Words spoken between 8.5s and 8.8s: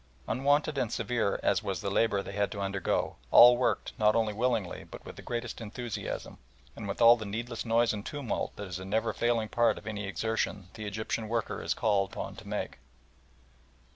that is